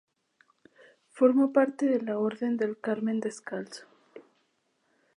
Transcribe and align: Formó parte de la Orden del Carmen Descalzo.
Formó 1.11 1.53
parte 1.53 1.85
de 1.85 2.01
la 2.01 2.17
Orden 2.17 2.57
del 2.57 2.79
Carmen 2.79 3.19
Descalzo. 3.19 3.85